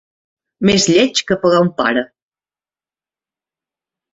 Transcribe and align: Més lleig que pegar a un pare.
Més 0.69 0.87
lleig 0.91 1.21
que 1.31 1.37
pegar 1.43 1.59
a 1.65 1.65
un 1.67 1.71
pare. 1.81 2.05